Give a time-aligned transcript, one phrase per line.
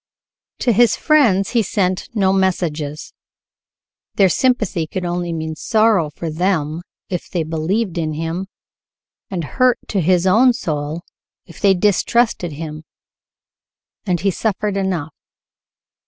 [0.61, 3.13] To his friends he sent no messages.
[4.15, 8.47] Their sympathy could only mean sorrow for them if they believed in him,
[9.29, 11.03] and hurt to his own soul
[11.45, 12.81] if they distrusted him,
[14.03, 15.13] and he suffered enough.